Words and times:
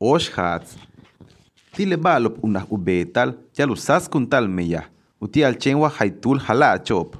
osh 0.00 0.30
hats. 0.30 0.76
Tile 1.72 1.96
balop 1.96 2.38
unah 2.42 2.64
ubetal, 2.70 3.34
yalusas 3.56 4.08
kuntal 4.08 4.48
meya, 4.48 4.84
uti 5.20 5.44
al 5.44 5.54
chenwa 5.54 5.90
haitul 5.90 6.38
hala 6.38 6.78
chop. 6.78 7.16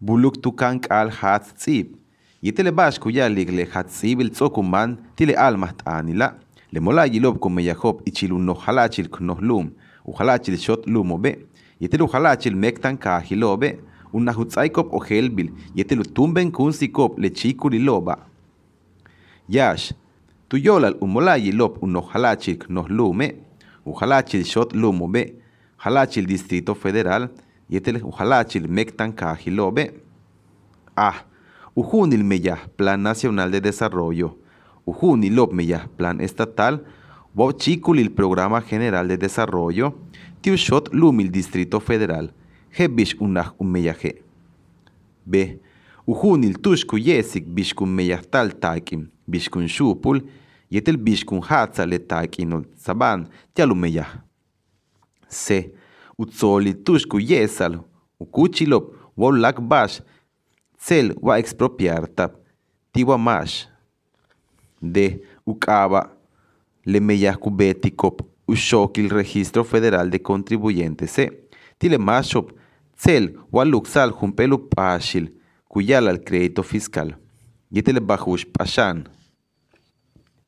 Buluk 0.00 0.42
tukan 0.42 0.80
al 0.90 1.10
hats 1.10 1.54
tzib. 1.54 1.96
Yetele 2.42 2.70
bash 2.70 2.98
kuya 2.98 3.28
ligle 3.28 3.64
hats 3.72 3.94
tsibil 3.94 4.30
tzokuman 4.30 4.98
tile 5.16 5.34
almaht 5.34 5.80
anila. 5.86 6.34
Le 6.72 6.80
mola 6.80 7.06
yilob 7.06 7.38
kumeya 7.38 7.74
hop 7.74 8.02
ichilu 8.06 8.38
no 8.38 8.54
halachil 8.54 9.08
kunoh 9.08 9.40
lum, 9.40 9.70
u 10.04 10.12
halachil 10.12 10.58
shot 10.58 10.86
lumobe. 10.86 11.46
Yetelu 11.80 12.06
halachil 12.06 12.54
mektan 12.54 12.98
kahilobe, 12.98 13.78
una 14.12 14.32
hutzaikop 14.32 14.92
o 14.92 15.00
helbil, 15.00 15.50
yetelu 15.74 16.04
tumben 16.04 16.52
kun 16.52 16.72
sikop 16.72 17.18
le 17.18 17.30
chikuliloba. 17.30 18.18
Yash, 19.48 19.92
tu 20.48 20.58
yolal 20.58 20.96
umolayi 21.00 21.52
lop 21.52 21.82
uno 21.82 22.00
halachil 22.00 22.58
nos 22.68 22.88
lume, 22.88 23.34
u 23.84 23.92
halachil 23.92 24.44
shot 24.44 24.74
lumobe, 24.74 25.34
halachil 25.78 26.26
distrito 26.26 26.74
federal, 26.74 27.28
yetel 27.70 28.02
u 28.04 28.10
halachil 28.10 28.68
mektan 28.68 29.12
kahilobe. 29.12 29.90
Ah, 30.96 31.24
ujunil 31.76 32.24
meya 32.24 32.56
plan 32.76 33.02
nacional 33.02 33.50
de 33.50 33.60
desarrollo, 33.60 34.38
ujunil 34.86 35.34
lop 35.34 35.52
meya 35.52 35.86
plan 35.96 36.20
estatal, 36.20 36.80
chikulil 37.58 38.10
programa 38.10 38.62
general 38.62 39.08
de 39.08 39.16
desarrollo, 39.16 39.92
tiu 40.42 40.56
shot 40.56 40.88
lumil 40.92 41.30
distrito 41.30 41.80
federal, 41.80 42.30
hebish 42.70 43.16
unah 43.20 43.52
umeyaje. 43.58 44.22
B. 45.26 45.58
Ujunil 46.06 46.58
tushku 46.62 46.98
yesik 46.98 47.46
bishkun 47.46 47.88
meyahtal 47.88 48.52
takim, 48.60 49.08
bishkun 49.26 49.66
shupul, 49.68 50.22
yetel 50.70 50.96
bishkun 50.96 51.40
hatza 51.40 51.86
le 51.86 51.98
takinol 51.98 52.64
saban, 52.76 53.26
yalumeyah. 53.56 54.22
C. 55.28 55.72
Utzoli 56.18 56.74
tushku 56.74 57.20
yesal, 57.20 57.80
ukuchilop, 58.20 58.94
wolak 59.16 59.60
bash, 59.60 60.00
tsel 60.78 61.14
wa 61.22 61.38
expropiar 61.38 62.08
tap, 62.14 62.36
tiwa 62.92 63.18
mash. 63.18 63.66
D. 64.82 65.20
Ukaba, 65.46 66.10
le 66.84 67.00
meyah 67.00 67.36
kubetikop, 67.36 68.22
ushokil 68.48 69.10
registro 69.10 69.64
federal 69.64 70.10
de 70.10 70.18
contribuyentes 70.18 71.10
C. 71.10 71.30
Tile 71.78 71.98
mashop, 71.98 72.52
tsel 72.96 73.34
waluxal 73.52 74.12
jumpelu 74.12 74.58
pashil, 74.58 75.30
kuyal 75.68 76.08
al 76.08 76.22
crédito 76.24 76.62
fiscal. 76.62 77.14
Yetele 77.70 78.00
bajush 78.00 78.46
pashan. 78.46 79.04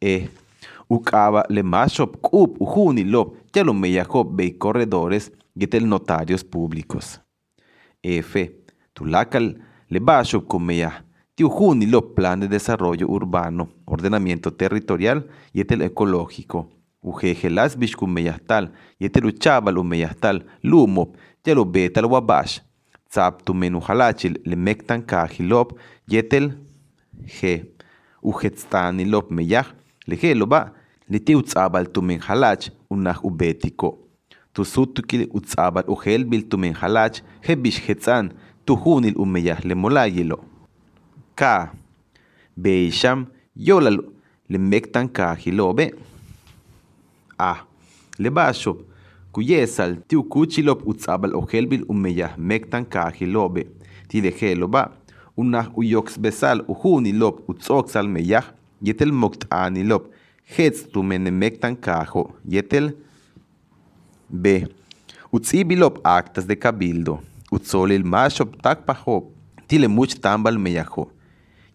E. 0.00 0.28
Ukaba 0.90 1.44
le 1.48 1.62
mashop 1.62 2.16
kup 2.20 2.60
ujuni 2.60 3.04
lop, 3.04 3.36
ya 3.54 3.64
lo 3.64 3.74
meyahop 3.74 4.36
bei 4.36 4.56
corredores, 4.56 5.32
yetel 5.54 5.86
notarios 5.86 6.44
públicos. 6.44 7.20
F. 8.02 8.50
Tulakal 8.94 9.58
le 9.88 10.00
bashop 10.00 10.46
kumeyah. 10.46 11.04
Tiujuni 11.34 11.86
lop 11.86 12.14
plan 12.14 12.40
de 12.40 12.48
desarrollo 12.48 13.06
urbano, 13.08 13.68
ordenamiento 13.84 14.52
territorial 14.52 15.28
y 15.52 15.60
el 15.60 15.82
ecológico. 15.82 16.68
Ujejelas 17.00 17.76
bishkumeyahtal, 17.76 18.72
yetel 18.98 19.26
uchabal 19.26 19.78
umeyahtal, 19.78 20.46
lumop, 20.62 21.16
yalo 21.44 21.64
betal 21.64 22.06
wabash. 22.06 22.60
Tzap 23.08 23.44
tu 23.44 23.54
menu 23.54 23.80
halachil 23.80 24.40
le 24.44 24.56
mektan 24.56 25.02
kahilop, 25.02 25.78
yetel 26.08 26.58
G. 27.24 27.64
Ujetstani 28.20 29.04
lop 29.04 29.30
Lejelo 30.08 30.46
ba, 30.46 30.72
liti 31.08 31.34
utzabal 31.36 31.86
tumin 31.92 32.20
halach 32.20 32.70
unah 32.90 33.24
ubetiko. 33.24 33.98
Tusutukil 34.52 35.28
utzabal 35.30 35.84
uhelbil 35.86 36.48
tumin 36.48 36.72
halach 36.72 37.20
hebish 37.42 37.80
hetzan 37.86 38.32
tuhunil 38.64 39.18
umeyah 39.20 39.60
lemolayilo. 39.64 40.40
Ka, 41.36 41.72
beisham 42.56 43.26
yolal 43.54 44.00
lemektan 44.48 45.08
kahilobe. 45.08 45.92
Ah, 47.38 47.66
lebasho, 48.18 48.78
kuyesal 49.32 49.96
tiukuchilop 50.08 50.86
utzabal 50.88 51.36
ohelbil 51.36 51.84
umeyah 51.88 52.32
mektan 52.38 52.84
kahilobe. 52.84 53.68
Tilejeloba, 54.08 54.90
unah 55.36 55.68
uyox 55.76 56.18
besal 56.18 56.64
uhunilop 56.66 57.44
utzoxal 57.48 58.08
meyah 58.08 58.57
yetel 58.82 59.12
moktanilop, 59.12 60.10
hetz 60.56 60.84
tu 60.92 61.02
menemektan 61.02 61.76
kajo, 61.76 62.30
yetel 62.44 62.92
B. 64.28 64.66
Utzibilop 65.32 66.00
actas 66.04 66.46
de 66.46 66.56
cabildo, 66.56 67.18
utzolil 67.52 68.04
mashop 68.04 68.54
takpahop, 68.62 69.32
tile 69.68 69.88
much 69.88 70.14
tambal 70.20 70.58
meyajo. 70.58 71.10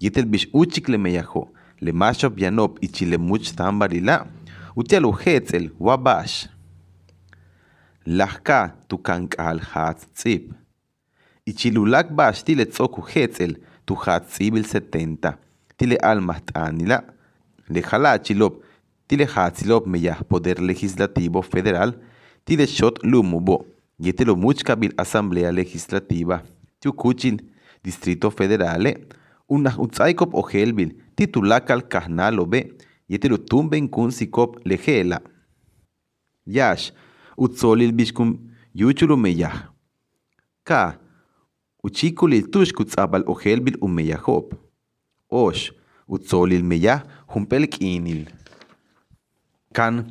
Yetel 0.02 0.26
bish 0.26 0.48
uchik 0.54 0.90
le 0.90 0.98
meyajo, 0.98 1.48
le 1.82 1.92
mashop 1.92 2.40
yanop 2.40 2.80
ichile 2.82 3.18
much 3.18 3.54
tambalila, 3.56 4.26
utial 4.76 5.06
uhetzel 5.06 5.70
wabash. 5.80 6.48
Lahka 8.06 8.74
tu 8.88 8.98
kankal 8.98 9.60
hat 9.60 10.02
tzip. 10.16 10.52
Ichilulak 11.46 12.10
bash 12.16 12.44
tile 12.44 12.66
tzoku 12.66 13.02
hetzel 13.14 13.58
tu 13.86 13.96
hat 13.96 14.28
tzibil 14.30 14.66
70. 14.66 15.38
Tile 15.78 15.98
almat 16.02 16.52
anila. 16.56 17.04
Le 17.70 17.82
halachilop 17.82 18.64
tile 19.08 19.26
hatzilop 19.26 19.88
meyah 19.88 20.24
poder 20.24 20.62
legislativo 20.62 21.42
federal. 21.42 21.94
Tile 22.46 22.68
shot 22.68 23.00
lumubo. 23.04 23.66
Yetelo 24.00 24.36
muchkabil 24.36 24.94
asamblea 24.98 25.52
legislativa. 25.52 26.42
Tiukuchil 26.80 27.42
distrito 27.84 28.32
federale. 28.32 29.08
Unah 29.50 29.80
utzaikop 29.80 30.34
ojelbil 30.36 30.94
titulakal 31.16 31.82
kahnalobe. 31.82 32.74
Yetelo 33.10 33.38
tumben 33.38 33.88
kun 33.90 34.12
sikop 34.12 34.60
lejela. 34.66 35.22
Yash, 36.46 36.92
utzolil 37.38 37.92
bishkum 37.92 38.38
yuchulu 38.76 39.18
meyah. 39.18 39.70
Ka, 40.64 40.98
uchikulil 41.84 42.50
tushkutzabal 42.52 43.24
ojelbil 43.28 43.78
umeyahop. 43.82 44.54
Osh, 45.34 45.72
utzolil 46.08 46.62
meyah 46.64 47.02
humpel 47.34 47.66
kinil. 47.66 48.28
Kan, 49.74 50.04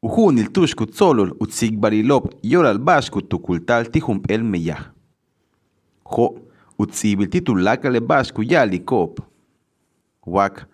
ujunil 0.00 0.48
tushkutzolul 0.48 1.34
utzigbarilop 1.44 2.30
yoral 2.42 2.78
bashku 2.78 3.20
tukultal 3.20 3.90
tihumpel 3.92 4.40
meyah. 4.40 4.86
Jo, 6.08 6.30
utzibil 6.80 7.28
titulakale 7.28 8.00
bashku 8.00 8.42
yalikop. 8.42 9.20
Wak, 10.24 10.64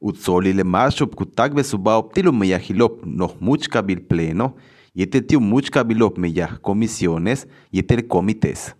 utzoli 0.00 0.52
le 0.54 0.62
mashup 0.62 1.16
kutak 1.18 1.58
besubaop 1.58 2.14
tilo 2.14 2.30
meyahilop 2.32 3.02
noh 3.02 3.34
muchkabil 3.40 4.04
pleno, 4.06 4.52
yete 4.94 5.18
tiu 5.26 5.40
muchkabilop 5.40 6.22
meyah 6.22 6.54
comisiones, 6.62 7.48
yete 7.72 7.98
comités. 8.06 8.70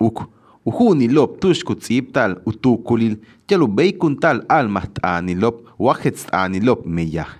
Uk, 0.00 0.30
ujunilop 0.66 1.40
tushkutziptal 1.40 2.40
utukulil, 2.46 3.16
yalubeikuntal 3.50 4.42
almaht 4.48 4.98
anilop, 5.02 5.62
wahetz 5.78 6.26
anilop 6.32 6.86
meyah. 6.86 7.30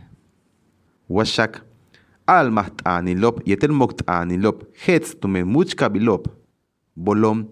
Washak, 1.09 1.63
almaht 2.27 2.83
anilop, 2.85 3.43
yetel 3.47 3.75
mokt 3.75 4.03
anilop, 4.07 4.63
hetz 4.87 5.15
tume 5.21 5.43
muchkabilop. 5.45 6.29
Bolom, 6.97 7.47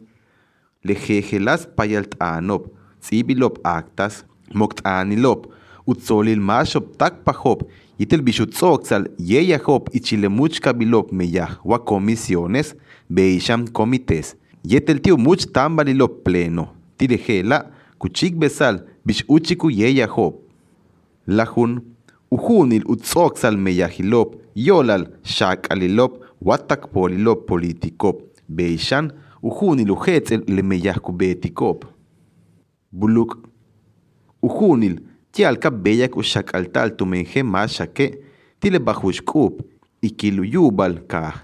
lejejelas 0.85 1.67
payalt 1.77 2.15
anop, 2.23 2.71
zibilop 3.03 3.59
actas, 3.65 4.23
moktanilop, 4.55 5.51
utzolil 5.87 6.41
mashop 6.41 6.95
takpahop, 6.99 7.67
yitel 7.99 8.23
bishutzoxal, 8.23 9.11
yeyahop 9.19 9.91
ichilemuchkabilop 9.93 11.13
meyah, 11.13 11.59
wa 11.65 11.79
comisiones, 11.79 12.77
beisham 13.11 13.67
comités, 13.69 14.37
yetel 14.65 15.01
tiu 15.01 15.17
much 15.19 15.47
tambalilop 15.53 16.23
pleno, 16.25 16.69
tirejela, 16.97 17.71
kuchik 17.99 18.37
besal, 18.39 18.83
bishuchiku 19.05 19.71
yeyahop. 19.71 20.41
Lahun, 21.27 21.81
ujunil 22.31 22.85
utzoxal 22.87 23.57
meyahilop, 23.57 24.37
yolal, 24.55 25.07
shakalilop, 25.23 26.21
watakpolilop 26.41 27.47
politikop, 27.47 28.23
beishan, 28.49 29.13
ujunil 29.43 29.91
ujetzel 29.91 30.45
le 30.49 30.63
meyahkubetikop. 30.63 31.85
Buluk, 32.93 33.39
ujunil 34.43 35.01
tialka 35.33 35.71
beyak 35.71 36.17
ushakaltal 36.17 36.97
tumenje 36.97 37.43
mashake 37.43 38.19
tile 38.61 38.79
bajushkup 38.79 39.63
ikilu 40.03 40.45
yubal 40.45 41.01
ka 41.07 41.35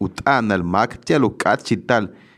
utanal 0.00 0.62
mak 0.62 1.04
tialu 1.04 1.30
kachital 1.30 2.08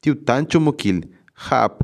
Tiu 0.00 0.14
tancho 0.14 0.60
mokil 0.60 1.02
hap 1.48 1.82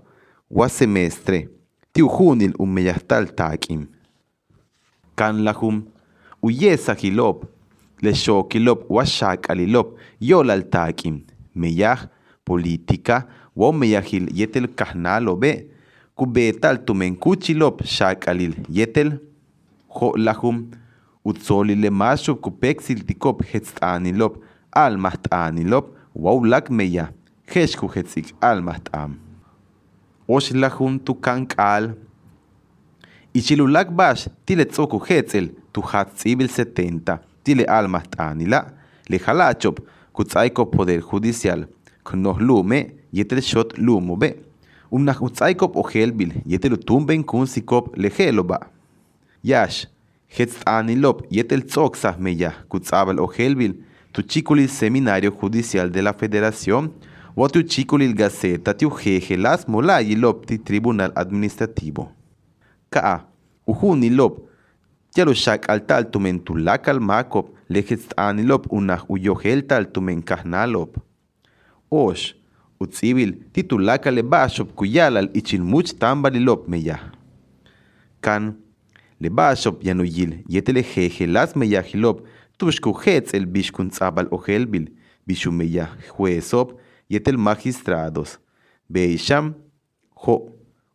wa 0.51 0.69
semestre. 0.69 1.49
Tiu 1.93 2.09
junil 2.09 2.55
umeyahtal 2.59 3.27
takim. 3.35 3.87
Kan 5.17 5.43
lahum 5.45 5.83
uyesahilop 6.43 7.45
le 8.03 8.13
xokilop 8.13 8.87
wa 8.91 9.05
xakalilop 9.05 9.97
yolal 10.21 10.63
takim. 10.71 11.23
Meyah 11.55 12.09
política 12.45 13.27
wa 13.57 13.73
meyahil 13.73 14.29
yetel 14.35 14.69
kahnalo 14.69 15.37
be 15.37 15.53
kubetal 16.15 16.79
tumen 16.85 17.17
kuchilop 17.17 17.83
xakalil 17.83 18.55
yetel 18.69 19.19
jo 19.89 20.13
lahum 20.17 20.71
utzoli 21.25 21.75
le 21.75 21.91
mashub 21.91 22.41
kupexil 22.41 23.05
tikop 23.07 23.43
hetstanilop 23.53 24.39
al 24.73 24.99
mahtanilop 24.99 25.91
wawlak 26.15 26.71
hexku 27.47 27.89
hetzik 27.95 28.35
al 28.41 28.63
mahtam 28.63 29.19
osh 30.29 30.53
lahum 30.53 30.99
tukan 30.99 31.47
kal 31.47 31.95
ichilulak 33.35 33.91
bash 33.91 34.29
tile 34.47 34.65
tzoku 34.65 34.99
hetzel 35.09 35.51
tu 35.73 35.81
hat 35.81 36.09
civil 36.17 36.49
70 36.49 37.19
tile 37.45 37.65
al 37.67 37.89
mahtanila 37.89 38.61
le 39.09 39.19
halachop 39.19 39.81
kutzaiko 40.13 40.67
poder 40.67 41.01
judicial. 41.03 41.67
Knoh 42.05 42.39
lume 42.39 42.93
yetel 43.13 43.43
shot 43.43 43.77
lumo 43.79 44.17
be. 44.17 44.35
Unah 44.91 45.19
utzaikop 45.23 45.77
ojelbil 45.77 46.33
yetel 46.47 46.75
utumben 46.75 47.25
kun 47.25 47.47
sikop 47.47 47.97
lejeloba 47.97 48.61
yash 49.43 49.87
Hetzanilop 50.29 51.23
yetel 51.31 51.63
tzoxah 51.63 52.19
meya 52.19 52.53
kutzabal 52.69 53.21
ojelbil 53.21 53.75
tu 54.13 54.23
chiculil 54.23 54.69
seminario 54.69 55.31
judicial 55.31 55.91
de 55.91 56.03
la 56.03 56.13
federación 56.13 56.93
o 57.37 57.49
tu 57.49 57.63
chiculil 57.63 58.15
gaceta 58.15 58.75
tu 58.75 58.91
jejelas 58.91 59.67
molayilop 59.69 60.47
ti 60.47 60.59
tribunal 60.59 61.13
administrativo. 61.15 62.09
Ka 62.91 63.27
ujunilop 63.67 64.45
Yalo 65.17 65.33
shak 65.35 65.69
altal 65.71 66.11
tumen 66.11 66.41
tulakal 66.43 66.99
makop 66.99 67.53
lehetzanilop 67.71 68.67
unah 68.73 69.05
uyoheltal 69.09 69.87
tumen 69.87 70.23
kahnalop 70.23 70.99
osh. 71.91 72.35
Utzibil. 72.81 73.37
Titulaka 73.53 74.11
le 74.11 74.23
bashop 74.23 74.75
kuyalal 74.75 75.31
ichilmuch 75.33 75.95
tambalilop 75.99 76.67
meya. 76.69 76.99
Kan. 78.21 78.57
Le 79.21 79.31
bashop 79.31 79.85
yanuyil 79.85 80.43
yetele 80.49 80.83
jejelas 80.83 81.55
meya 81.55 81.83
hilop 81.83 82.27
tushku 82.59 82.93
hetz 83.05 83.35
el 83.35 83.47
bishkun 83.47 83.91
tzabal 83.91 84.27
ojelbil 84.31 84.91
bishu 85.27 85.53
meya 85.53 85.89
juezop 86.17 86.75
yetel 87.09 87.37
magistrados. 87.37 88.39
Beisham 88.89 89.55
jo 90.25 90.37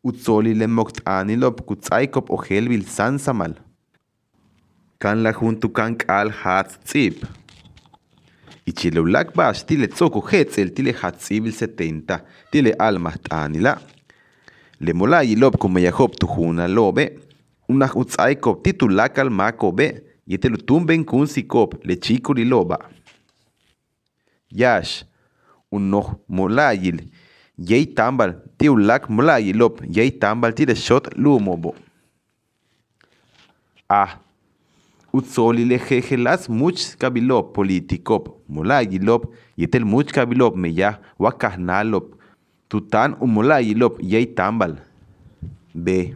utzoli 0.03 0.53
le 0.53 0.67
moktanilop 0.67 1.61
kutzaikop 1.67 2.31
ojelbil 2.31 2.85
sansamal. 2.87 3.55
Kan 4.99 5.23
la 5.23 5.31
juntu 5.33 5.69
kan 5.69 5.95
kal 5.95 6.31
hat 6.41 6.75
tzip. 6.85 7.23
Ichilulak 8.67 9.33
bash 9.35 9.63
tile 9.65 9.87
tzoko 9.87 10.21
hetzel 10.29 10.73
tile 10.75 10.93
hatzibil 10.93 11.53
70 11.53 12.19
tile 12.51 12.75
alma 12.79 13.13
tanila. 13.29 13.77
Le 14.79 14.93
mola 14.93 15.23
yilob 15.23 15.57
kumeyahop 15.57 16.19
tujuna 16.19 16.67
lobe. 16.67 17.09
Unah 17.69 17.95
utzaikop 17.95 18.63
titulakal 18.63 19.29
makobe 19.29 19.87
yetelu 20.27 20.57
tumben 20.57 21.05
kun 21.05 21.27
sikop 21.27 21.75
le 21.83 21.95
chico 21.95 22.33
liloba. 22.33 22.79
Yash 24.51 25.03
unoh 25.71 26.15
molayil 26.27 27.01
yei 27.57 27.85
tambal 27.85 28.33
tiulak 28.57 29.09
molayilop 29.09 29.81
yei 29.95 30.11
tambal 30.11 30.53
tile 30.53 30.75
shot 30.75 31.09
lumobo. 31.15 31.75
Ah, 33.89 34.19
utzoli 35.13 35.65
le 35.65 35.77
jejelas 35.79 36.49
much 36.49 36.95
kabilop 36.97 37.53
politikop 37.53 38.29
molayilop 38.47 39.25
yetel 39.57 39.85
much 39.85 40.11
kabilop 40.11 40.55
meya 40.55 40.99
wakahnalop 41.19 42.15
tutan 42.69 43.15
umolayilop 43.19 43.99
yei 44.01 44.25
tambal. 44.25 44.75
B 45.75 46.15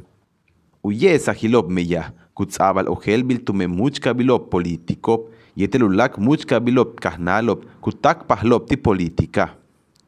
uyesa 0.84 1.34
hilop 1.34 1.70
meya 1.70 2.12
kutzabal 2.34 2.90
ojelbil 2.90 3.44
tume 3.46 3.68
much 3.68 4.00
kabilop 4.00 4.50
politikop 4.50 5.30
yetel 5.56 5.84
ulak 5.84 6.18
much 6.18 6.46
kabilop 6.46 7.00
kahnalop 7.00 7.66
kutak 7.82 8.28
pahlop 8.28 8.68
ti 8.68 8.78
politika. 8.78 9.56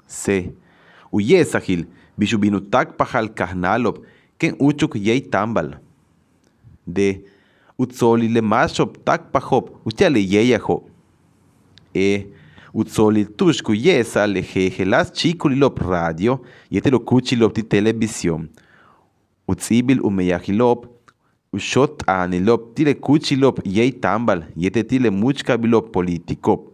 C. 0.07 0.53
Uyesa 1.11 1.59
hil 1.59 1.85
bishubinutak 2.17 2.97
pahal 2.97 3.29
kahnalop 3.29 4.01
ken 4.39 4.55
uchuk 4.59 4.95
yei 4.95 5.21
tambal. 5.21 5.75
D. 6.87 7.21
Utzoli 7.77 8.27
le 8.31 8.41
mashop 8.41 8.97
tak 9.05 9.31
pahop 9.31 9.69
uchale 9.85 10.21
yeyaho. 10.21 10.83
E. 11.93 12.27
Utzoli 12.73 13.25
tushku 13.25 13.73
yesa 13.73 14.27
le 14.27 14.41
jejelas 14.41 15.11
chikulilop 15.11 15.79
radio 15.79 16.39
yetelo 16.71 16.99
kuchilop 16.99 17.53
ti 17.53 17.63
televisión. 17.63 18.49
Utzibil 19.47 20.01
umeyahilop 20.01 20.94
ushot 21.55 22.03
anilop 22.07 22.75
tile 22.75 22.93
kuchilop 22.93 23.59
yei 23.65 23.91
tambal 23.91 24.43
yetetile 24.55 25.09
muchkabilop 25.09 25.91
politikop. 25.91 26.71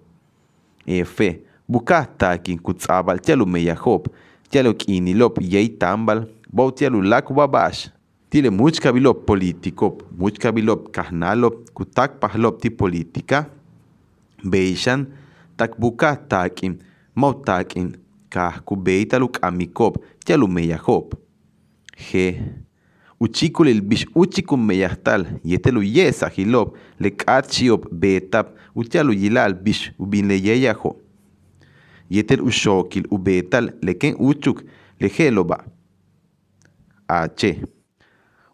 Efe 0.88 1.30
bukahtakin 1.72 2.60
kutzabal 2.60 3.20
tialumeyajop 3.20 4.08
tialok'inilop 4.50 5.40
yei 5.42 5.70
tambal 5.70 6.26
bou 6.52 6.72
tialulakwabax 6.72 7.90
tile 8.30 8.50
muchkabilop 8.50 9.26
politikop 9.26 10.04
muchkabilop 10.18 10.92
kahnalop 10.92 11.70
kutakpajlop 11.74 12.62
tipolitika 12.62 13.46
beixan 14.44 15.06
takbukahtakin 15.58 16.80
mautakin 17.16 17.92
kahku 18.30 18.76
beitaluk'amikop 18.76 20.02
tialumeyajop 20.26 21.16
g 21.96 22.42
uchikul 23.22 23.68
el 23.68 23.82
bish 23.82 24.08
uchikum 24.16 24.66
meyahtal, 24.66 25.28
yetelu 25.46 25.84
yesa 25.84 26.28
hilop, 26.28 26.76
le 27.00 27.12
kachiop 27.12 27.86
betap, 27.92 28.56
utialu 28.76 29.14
yilal 29.14 29.54
bish 29.54 29.92
ubin 30.00 30.28
le 30.28 30.40
yeyaho. 30.40 30.96
Yetel 32.10 32.42
ushokil 32.42 33.06
ubetal, 33.12 33.70
leken 33.82 34.16
uchuk, 34.20 34.64
le 35.00 35.08
heloba. 35.08 35.64
H 37.08 37.54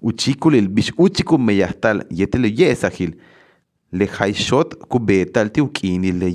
uchikulil 0.01 0.67
bish 0.67 0.91
uchikum 0.97 1.45
meyahtal 1.45 2.03
yetele 2.11 2.51
yesahil 2.51 3.15
le 3.91 4.05
haishot 4.05 4.75
kubetal 4.89 5.49
tiukini 5.49 6.11
le. 6.11 6.27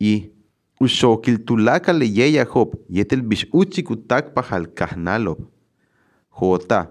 Y 0.00 0.30
ushokil 0.80 1.44
tulaka 1.44 1.92
le 1.92 2.06
yetel 2.06 3.22
bish 3.22 3.46
uchikutak 3.52 4.34
pahal 4.34 4.66
kahnalop. 4.74 5.53
Jota. 6.40 6.90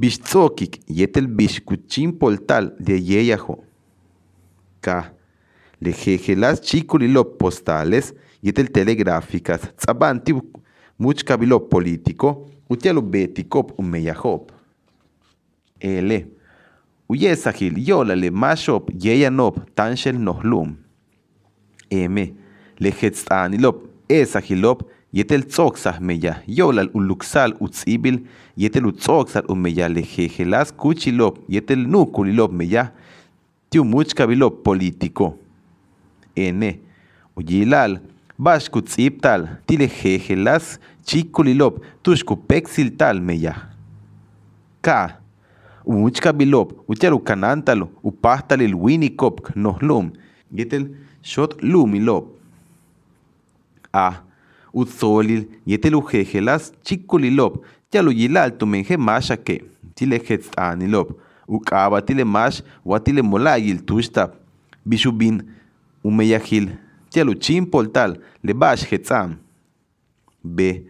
Bish 0.00 0.18
tzokik 0.18 0.80
yetel 0.88 1.26
bish 1.28 1.60
kuchimpoltal 1.64 2.72
de 2.80 2.96
yeya 2.98 3.36
ho. 3.36 3.58
Ka. 4.80 5.12
Le 5.80 5.92
jejelas 5.92 6.60
chikulilop 6.60 7.38
postales 7.38 8.12
yetel 8.42 8.70
telegráficas 8.72 9.68
tzabanti 9.76 10.34
much 10.98 11.24
kabilop 11.24 11.70
político 11.70 12.48
utialo 12.68 13.02
betikop 13.02 13.72
umeyahop. 13.78 14.52
Ele. 15.80 16.26
Uyesahil 17.08 17.78
yolale 17.88 18.30
mashop 18.30 18.90
yeyanop 18.94 19.60
tanshel 19.74 20.18
nohlum. 20.18 20.76
Eme. 21.90 22.34
Lehetstanilop 22.80 23.82
esahilop 24.08 24.84
yetel 25.12 25.42
tzoxah 25.46 26.00
meya 26.00 26.42
yolal 26.46 26.90
uluxal 26.94 27.54
utzibil 27.60 28.20
yetel 28.56 28.86
utzoxal 28.86 29.44
umeya 29.48 29.88
lejejelas 29.88 30.72
kuchilop 30.72 31.38
yetel 31.48 31.86
nukulilop 31.86 32.52
meya 32.52 32.92
tiu 33.70 33.84
muchkabilop 33.84 34.62
político. 34.64 35.36
Ene. 36.36 36.80
Uyilal 37.36 38.00
bash 38.38 38.68
kutziptal 38.70 39.48
tile 39.66 39.86
jejelas 39.88 40.78
chikulilop 41.06 41.82
tushku 42.02 42.36
pexil 42.36 42.96
tal 42.96 43.20
meya. 43.20 43.54
Ka. 44.82 45.20
umuchka 45.84 46.32
bilop, 46.32 46.72
uchar 46.88 47.14
ukanantalo, 47.14 47.88
upahtal 48.02 48.62
el 48.62 48.74
winikop 48.74 49.40
nohlum, 49.56 50.12
yetel 50.52 50.90
shot 51.22 51.56
lumilop. 51.62 52.28
A. 53.92 54.22
Utzolil, 54.72 55.46
yetel 55.66 55.96
ujejelas 55.96 56.72
chikulilop, 56.84 57.64
yalu 57.92 58.12
yilal 58.12 58.56
tumenje 58.58 58.96
masha 58.96 59.36
que, 59.36 59.60
tile 59.94 60.18
hetsanilop, 60.18 61.10
ukaba 61.48 62.00
tile 62.02 62.24
mash, 62.24 62.62
watile 62.84 63.22
molayil 63.22 63.82
tushtab, 63.84 64.34
bishubin, 64.86 65.42
umeyahil, 66.04 66.70
yalu 67.14 67.34
chimpoltal, 67.34 68.18
le 68.42 68.54
bash 68.54 68.84
hetzam. 68.90 69.36
B. 70.44 70.86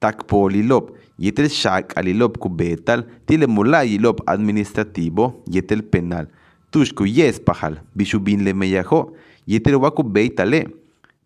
Takpolilop, 0.00 0.90
yetel 1.18 1.48
shak 1.48 1.94
alilop 1.96 2.38
kubetal, 2.38 3.04
tile 3.26 3.46
molayilop 3.46 4.20
administrativo, 4.26 5.42
yetel 5.46 5.82
penal. 5.82 6.26
Tushku 6.70 7.06
yes 7.06 7.40
pahal, 7.40 7.80
bishubin 7.94 8.44
le 8.44 8.52
meyajo, 8.52 9.14
yetel 9.46 9.76
waku 9.76 10.02
beitale, 10.02 10.66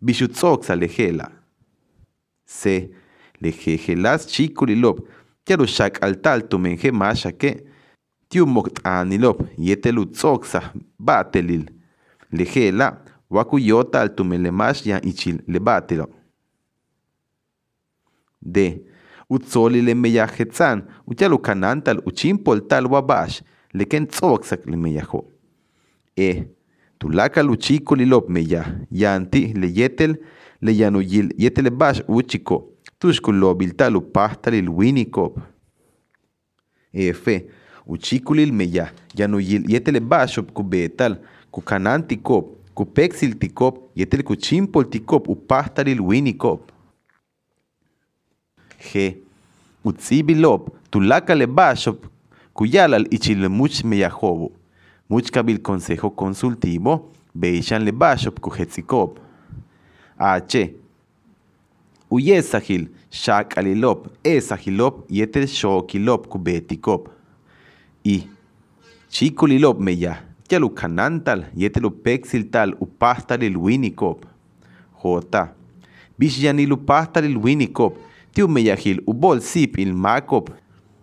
bishutzoxa 0.01 0.75
lejela. 0.75 1.31
C. 2.45 2.91
Lejejelas 3.41 4.27
chikulilop, 4.27 5.01
yalu 5.47 5.67
shak 5.67 5.99
altal 6.03 6.47
tumenje 6.47 6.91
masha 6.91 7.31
que, 7.31 7.65
tiu 8.29 8.45
moktanilop, 8.45 9.41
yetel 9.57 9.99
utzoxa, 9.99 10.71
batelil. 10.99 11.65
Lejela, 12.31 13.01
waku 13.29 13.59
yota 13.59 14.01
al 14.01 14.15
tumelemash 14.15 14.85
yan 14.85 15.03
ichil 15.03 15.41
le 15.47 15.59
batelo. 15.59 16.09
D. 18.41 18.85
Utzoli 19.29 19.81
le 19.81 19.95
meyajetzan, 19.95 20.83
uyalu 21.07 21.39
kanantal 21.39 22.01
uchimpol 22.05 22.61
tal 22.69 22.87
wabash, 22.87 23.41
le 23.73 23.85
ken 23.85 24.05
tzoksak 24.07 24.65
le 24.69 24.77
meyajo. 24.77 25.25
E. 26.15 26.45
Tulaka 26.99 27.43
luchiko 27.43 27.95
lilop 27.95 28.29
meya, 28.29 28.63
yanti 28.91 29.53
le 29.53 29.67
yetel, 30.61 30.61
le 30.61 30.71
yanuyil 30.71 31.33
yetel 31.37 31.69
bash 31.69 32.01
uchiko, 32.07 32.69
tushkulobil 32.99 33.75
tal 33.75 33.95
upahtal 33.95 34.53
il 34.53 34.69
winikop. 34.69 35.39
F. 36.93 37.27
Uchikulil 37.87 38.51
meya, 38.51 38.91
yanuyil 39.15 39.69
yetel 39.69 39.99
bash 39.99 40.39
kubetal, 40.53 41.17
kukanantikop, 41.51 42.57
kupexil 42.73 43.37
tikop, 43.37 43.91
yetel 43.95 44.23
kuchimpol 44.23 44.89
tikop 44.89 45.29
upahtal 45.29 45.87
il 45.87 46.01
winikop. 46.01 46.71
G. 48.79 49.17
Utzibilop, 49.83 50.69
tulaka 50.89 51.35
le 51.35 51.45
bashop, 51.47 52.07
kuyalal 52.53 53.07
ichil 53.11 53.49
much 53.49 53.83
meyajobo. 53.83 54.51
Much 55.09 55.29
kabil 55.29 55.59
consejo 55.61 56.09
consultivo, 56.09 57.11
beishan 57.35 57.83
le 57.83 57.91
bashop 57.91 58.39
kujetzikop. 58.39 59.19
H. 60.19 60.73
Uyesahil, 62.09 62.87
shak 63.11 63.57
alilop, 63.57 64.07
esahilop, 64.23 65.05
yetel 65.09 65.47
shokilop 65.47 66.27
kubetikop. 66.27 67.09
I. 68.05 68.27
Chikulilop 69.09 69.79
meya, 69.79 70.23
yalu 70.49 70.69
kanantal, 70.69 71.45
yetel 71.55 71.85
upexil 71.85 72.49
tal 72.51 72.75
upastal 72.79 73.43
il 73.43 73.57
winikop. 73.57 74.25
J. 75.03 75.45
Bishyanil 76.17 76.71
upastal 76.71 77.25
il 77.25 77.37
winikop, 77.37 77.97
tiu 78.33 78.47
meyahil 78.47 79.01
ubol 79.07 79.41
sip 79.41 79.77
il 79.77 79.93
makop, 79.93 80.49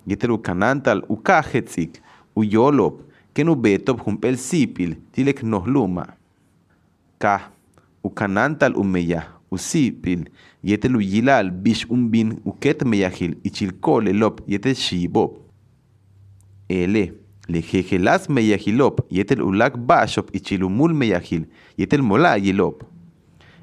yetel 0.07 0.33
ukanantal 0.33 1.05
ukajetzik, 1.09 2.01
uyolop, 2.35 3.03
ken 3.35 3.49
ubetop 3.49 4.01
humpel 4.01 4.39
sipil, 4.39 4.97
tilek 5.13 5.43
nohluma. 5.43 6.07
K. 7.19 7.39
Ukanantal 8.05 8.77
umeya, 8.77 9.29
usipil, 9.51 10.29
yetel 10.63 10.97
uyilal 10.97 11.51
bish 11.51 11.87
umbin 11.91 12.41
uket 12.45 12.83
meyahil 12.85 13.37
ichilkole 13.45 14.13
lop 14.13 14.41
yetel 14.47 14.75
shibop. 14.75 15.39
L. 16.69 17.13
Lejejelas 17.49 18.29
meyahilop, 18.29 19.07
yetel 19.11 19.43
ulak 19.43 19.77
bashop 19.77 20.35
ichilumul 20.35 20.95
meyahil, 20.95 21.47
yetel 21.77 22.03
molayilop. 22.03 22.85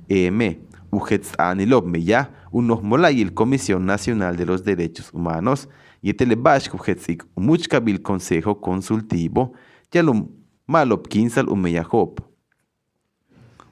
M. 0.10 0.56
Ujetzanilop 0.92 1.86
meya, 1.86 2.30
unos 2.52 2.82
molayil 2.82 3.34
Comisión 3.34 3.86
Nacional 3.86 4.36
de 4.36 4.46
los 4.46 4.64
Derechos 4.64 5.14
Humanos, 5.14 5.70
yetel 6.02 6.36
bash 6.36 6.70
ujetzik 6.74 7.24
umuchkabil 7.36 8.02
Consejo 8.02 8.60
Consultivo, 8.60 9.54
yalum 9.94 10.28
malop 10.68 11.08
kinsal 11.08 11.50
umeyahop. 11.50 12.29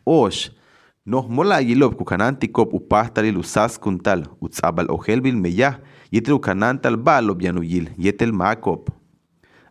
Osh. 0.08 0.52
Nos 1.06 1.28
molayilop 1.28 1.96
kukanantikop 1.96 2.74
upahtalil 2.74 3.38
usas 3.38 3.78
kuntal, 3.80 4.24
utzabal 4.40 4.88
ojelbil 4.92 5.36
meya, 5.36 5.80
yetel 6.12 6.38
ukanantal 6.38 6.96
balop 6.98 7.42
yanuyil, 7.42 7.90
yetel 7.98 8.32
makop. 8.32 8.90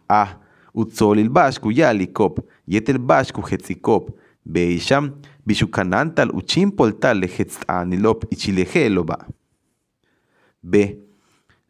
A. 0.09 0.37
Utzolil 0.75 1.31
bash 1.31 1.59
kuyalikop, 1.61 2.40
yetel 2.69 2.99
bash 2.99 3.33
kujetzikop, 3.33 4.12
Beisham, 4.45 5.11
bishukanantal 5.47 6.31
uchimpoltal 6.37 7.19
lejetzanilop 7.19 8.28
ichilejeloba. 8.31 9.26
B. 10.62 10.99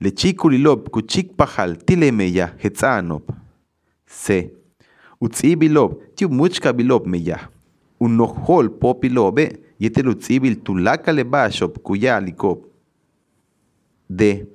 Lechikulilop 0.01 0.91
kuchikpajal 0.91 1.77
tilemeya 1.87 2.51
jetzanop. 2.63 3.31
C. 4.07 4.51
Utzibilop 8.01 8.37
tiumuchkabilop 8.47 8.61
meya. 8.61 8.67
Unohol 8.67 8.69
popilobe 8.71 9.59
yetel 9.79 10.09
utzibil 10.09 10.57
tulaka 10.57 11.13
lebashop 11.13 11.79
kuyalikop. 11.83 12.65
D. 14.11 14.47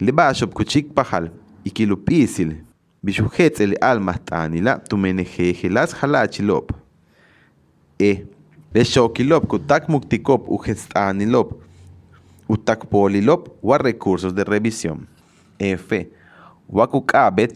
Lebashop 0.00 0.54
kuchikpajal 0.54 1.30
ikilupisil 1.64 2.54
bishujetzel 3.02 3.76
almas 3.80 4.18
tanila 4.24 4.78
tumenejejelas 4.78 5.94
halachilop. 5.94 6.72
E. 7.98 8.24
Leshokilop 8.74 9.46
kutak 9.46 9.88
muktikop 9.88 10.48
ujetzanilop. 10.48 11.62
Utak 12.48 12.86
polilop 12.90 13.48
wa 13.62 13.78
recursos 13.78 14.34
de 14.34 14.44
revisión. 14.44 15.06
F. 15.58 16.06
Wakukabet 16.68 17.54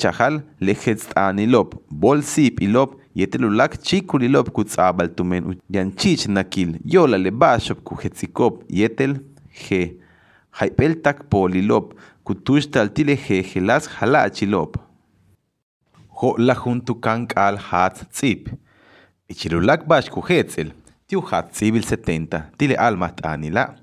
chahal 3.17 3.50
lejetzanilop 3.50 3.71
bolsip 3.71 3.71
ilop 3.71 3.81
yetelulak 3.81 3.83
chikulilop 3.83 4.50
kutzabal 4.52 5.09
tumen 5.09 5.61
yanchich 5.69 6.29
nakil 6.29 6.79
yola 6.85 7.19
lebashop 7.19 7.83
kujetzikop 7.83 8.64
yetel 8.69 9.21
G. 9.69 9.97
Haipel 10.50 11.02
tak 11.02 11.29
polilop 11.31 11.95
kutushtal 12.25 12.88
tilejejelas 12.88 13.88
halachilop. 13.88 14.76
Ho 16.09 16.35
la 16.38 16.55
juntu 16.55 16.95
kank 17.00 17.37
al 17.37 17.57
hat 17.57 18.05
tzip. 18.12 18.49
Ichilulak 19.29 19.87
bash 19.87 20.11
kujetzel, 20.11 20.73
tiu 21.07 21.21
hat 21.21 21.55
civil 21.55 21.83
70, 21.83 22.43
tile 22.59 22.76
almat 22.76 23.21
anila. 23.25 23.76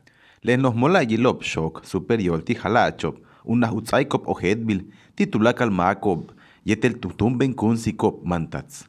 Le 0.44 0.58
nos 0.58 0.76
mola 0.76 1.04
yilop 1.04 1.42
shok 1.44 1.86
superior 1.86 2.44
ti 2.44 2.54
halachop, 2.54 3.16
una 3.46 3.72
utzaikop 3.72 4.28
ojedbil, 4.28 4.84
titulak 5.16 5.62
al 5.62 5.72
makob, 5.72 6.32
yetel 6.66 7.00
tutumben 7.00 7.54
kunsikop 7.56 8.26
mantats. 8.26 8.88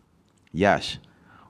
Yash. 0.52 1.00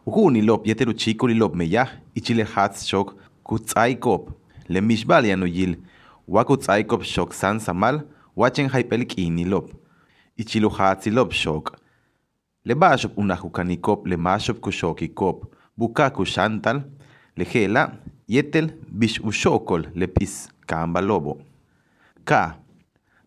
Uhunilop 0.07 0.67
yetel 0.67 0.89
uchikulilop 0.89 1.55
meyah, 1.55 1.89
ichile 2.15 2.45
hat 2.45 2.77
shok 2.77 3.15
kutzaikop. 3.45 4.31
Le 4.69 4.81
mishbal 4.81 5.27
yanuyil, 5.27 5.77
wakutzaikop 6.29 7.03
shok 7.05 7.33
san 7.35 7.59
samal, 7.61 8.03
wachen 8.37 8.69
haipelik 8.69 9.19
inilop. 9.19 9.71
Ichilu 10.37 10.69
hatzilop 10.69 11.33
shok. 11.33 11.77
Le 12.65 12.75
bashop 12.75 13.19
unahukanikop 13.19 14.07
le 14.07 14.17
mashop 14.17 14.61
kushokikop, 14.61 15.47
buka 15.77 16.11
kushantal, 16.11 16.83
le 17.37 17.45
gela, 17.45 17.93
yetel 18.29 18.75
bish 18.89 19.21
ushokol 19.21 19.89
le 19.95 20.07
pis 20.07 20.49
kamba 20.67 21.01
lobo. 21.01 21.39
Ka, 22.25 22.59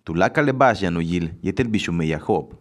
tulaka 0.04 0.42
le 0.42 0.54
bash 0.54 0.82
yanuyil, 0.84 1.32
yetel 1.44 1.68
bishumeyahop. 1.68 2.54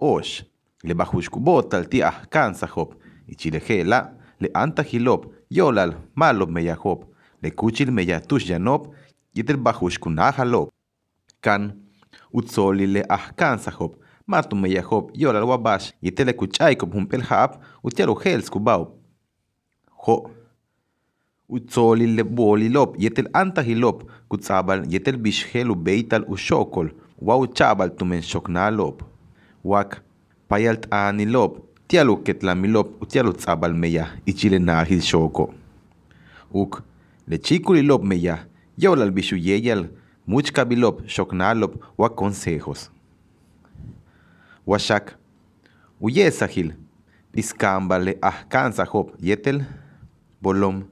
Osh, 0.00 0.44
le 0.82 0.94
bajushkubotal 0.94 1.88
ti 1.88 2.02
ah 2.02 2.22
kansahop, 2.30 2.94
ichile 3.28 3.60
gela, 3.60 4.12
le 4.40 4.48
antahilop, 4.54 5.26
yolal, 5.50 5.94
malop 6.14 6.50
meyahop, 6.50 7.04
le 7.42 7.50
kuchil 7.50 7.90
meyatush 7.90 8.48
yanop, 8.50 8.88
yetel 9.34 9.56
bajushkunahalop. 9.56 10.70
Kan, 11.40 11.72
utzoli 12.32 12.86
le 12.86 13.04
ah 13.08 13.30
kansahop, 13.36 13.96
matu 14.30 14.56
meyahop 14.56 15.10
yoral 15.14 15.44
wabash 15.44 15.92
yetele 16.02 16.32
kuchaykop 16.32 16.92
humpel 16.94 17.22
hap 17.22 17.62
utiaru 17.82 18.14
hels 18.24 18.50
kubao. 18.50 18.94
Ho. 20.06 20.30
Utzoli 21.48 22.06
le 22.06 22.22
bolilop 22.22 22.94
yetel 22.98 23.28
antahilop 23.34 24.04
kutzabal 24.28 24.84
yetel 24.92 25.16
bishhelu 25.16 25.74
beital 25.74 26.24
ushokol 26.28 26.92
wau 27.18 27.46
chabal 27.46 27.90
tumen 27.96 28.22
shoknalop. 28.22 29.02
Wak 29.64 30.02
payalt'aaniloob 30.50 31.52
tial 31.88 32.10
uketlamiloob 32.10 32.88
utial 33.02 33.28
utz'abal 33.30 33.74
meyah 33.74 34.08
ichili 34.26 34.58
naajil 34.58 35.00
xoko. 35.00 35.54
Uk 36.52 36.82
lechikuliloob 37.30 38.04
meyah 38.04 38.40
yolalbixuyeyal 38.78 39.84
muchkabiloob 40.26 41.06
xoknaloob 41.06 41.78
wa 41.98 42.08
consejos. 42.10 42.90
Waxak 44.66 45.14
uyesajil 46.00 46.74
piskambale 47.32 48.18
ahkan 48.22 48.72
sajoob 48.72 49.14
yetel 49.22 49.62
bolom 50.42 50.82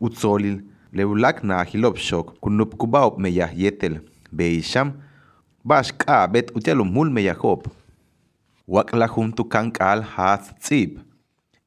utzolil 0.00 0.60
leulak 0.92 1.42
naajiloob 1.44 1.96
xok 1.96 2.36
kunupkubaob 2.40 3.18
meyah 3.18 3.52
yetel 3.56 4.00
beixam 4.32 4.92
baxk'aabet 5.64 6.52
utial 6.56 6.80
umul 6.80 7.10
meyajoob. 7.10 7.68
Wakla 8.68 9.08
junto 9.08 9.44
kankal 9.44 10.02
hat 10.02 10.44
tzib 10.60 10.98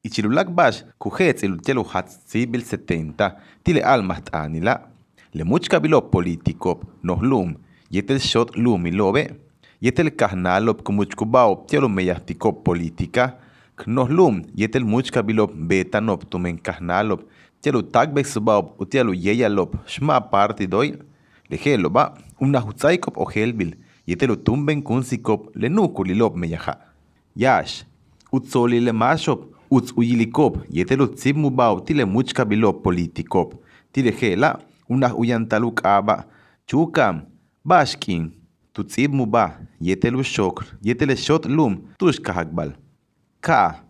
ichilulak 0.04 0.50
bash 0.54 0.84
kujetz 0.98 1.42
ilutialu 1.42 1.82
hat 1.92 2.08
tzibil 2.28 2.62
70 2.62 3.30
tile 3.64 3.80
almaht 3.92 4.34
anila 4.34 4.74
le 5.34 5.44
muchka 5.44 5.80
bilop 5.80 6.10
politiko 6.10 6.80
nohlum 7.02 7.54
yetel 7.90 8.20
shot 8.20 8.56
lumi 8.56 8.90
lobe 8.90 9.22
yetel 9.80 10.10
kahnalop 10.10 10.82
kumuchkubao 10.82 11.64
tialu 11.66 11.88
meyastiko 11.88 12.52
politika 12.52 13.36
knohlum 13.76 14.42
yetel 14.54 14.84
muchka 14.84 15.22
bilop 15.22 15.52
betanop 15.54 16.30
tumen 16.30 16.58
kahnalop 16.58 17.20
tialu 17.60 17.82
tagbek 17.82 18.26
subao 18.26 18.74
utialu 18.78 19.14
yeyalop 19.14 19.74
shma 19.86 20.20
partidoy 20.20 20.92
lejelo 21.50 21.90
ba 21.90 22.14
una 22.40 22.60
hutzaikop 22.60 23.18
o 23.18 23.24
helbil 23.24 23.74
yetelu 24.06 24.36
tumben 24.36 24.82
kunsikop 24.82 25.56
le 25.56 25.68
nukulilop 25.68 26.36
meyaha 26.36 26.91
yash 27.36 27.84
utzoli 28.32 28.80
le 28.80 28.92
mashop 28.92 29.46
utz 29.70 29.92
uyilikop 29.96 30.58
yetelu 30.70 31.06
tzibmubao 31.06 31.80
tile 31.80 32.04
muchka 32.04 32.44
bilop 32.44 32.82
politikop 32.82 33.54
tile 33.92 34.10
hela 34.10 34.58
una 34.88 35.14
uyantaluk 35.14 35.86
aba 35.86 36.24
chukam 36.66 37.22
bashkin 37.64 38.30
tu 38.72 38.84
tzibmuba 38.84 39.60
yetelu 39.80 40.24
shokr 40.24 40.64
yetele 40.82 41.16
shot 41.16 41.46
lum 41.46 41.76
tush 41.98 42.20
kahakbal 42.20 42.72
ka 43.40 43.84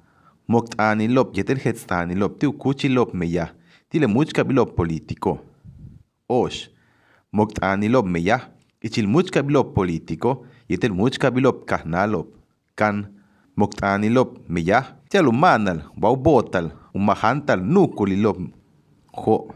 moktanilop 0.49 1.37
yetel 1.37 1.59
hetstanilop 1.59 2.39
tiu 2.39 2.53
kuchilop 2.53 3.15
meya 3.15 3.55
tile 3.89 4.07
muchka 4.07 4.45
bilop 4.45 4.75
politiko 4.77 5.39
osh 6.29 6.71
moktanilop 7.33 8.07
meya 8.07 8.41
ichil 8.83 9.07
muchka 9.07 9.43
bilop 9.43 9.75
politiko 9.75 10.47
yetel 10.69 10.93
muchka 10.93 11.31
bilop 11.31 11.65
kahnalop 11.67 12.27
kan 12.75 13.07
moctanilop 13.57 14.39
miyah 14.49 14.85
tialumanal 15.09 15.83
waubotal 16.03 16.71
umahantal 16.95 17.61
nukulilop 17.61 18.39
jo 19.17 19.55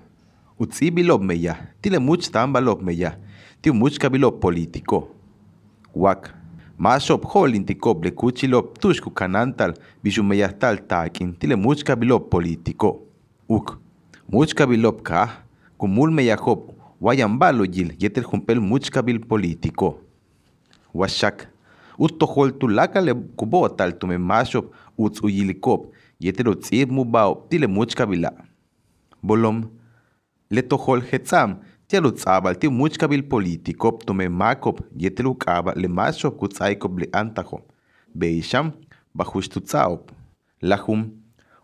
utzibilop 0.59 1.23
meyah 1.23 1.57
tilemuchtambalop 1.81 2.83
meyah 2.83 3.17
tiomuchkabilop 3.63 4.41
politiko 4.41 5.09
wak 5.95 6.37
Mashop 6.79 7.25
holintikop 7.25 8.05
lekuchilop 8.05 8.79
tuxku 8.79 9.11
kanantal 9.11 9.73
bixumeyahtal 10.05 10.77
takin 10.87 11.33
tilemuchkabilop 11.33 12.29
politiko. 12.31 13.01
Uk, 13.49 13.79
muchkabilop 14.29 15.03
kah, 15.03 15.31
kumulmeyahop 15.79 16.75
wayambalo 17.01 17.65
yil 17.65 17.95
yetel 17.99 18.25
jumpel 18.25 18.61
muchkabil 18.61 19.21
politiko. 19.21 20.01
Washak, 20.95 21.49
uttohol 21.99 22.53
tulaka 22.59 23.01
le 23.01 23.15
kubotal 23.37 23.99
tume 23.99 24.19
mashop 24.19 24.73
uts 24.99 25.23
uyilikop 25.23 25.93
yetel 26.21 26.49
utzib 26.49 26.91
mubao 26.91 27.47
tile 27.51 27.67
muchka. 27.67 28.07
Bolom, 29.23 29.71
le 30.51 30.63
tohol 30.63 31.03
hetzam 31.11 31.57
tialu 31.89 32.13
tzabal 32.13 32.59
tiu 32.59 32.71
muchkabil 32.71 33.23
politikop 33.23 34.05
tume 34.07 34.29
makop 34.29 34.81
yetelu 34.97 35.35
kaba 35.35 35.73
le 35.75 35.89
mashop 35.89 36.37
kutzaikop 36.39 36.99
le 36.99 37.09
antajo. 37.13 37.61
Beisham 38.15 38.73
bajush 39.15 39.49
tutzaop. 39.49 40.13
Lahum 40.63 41.11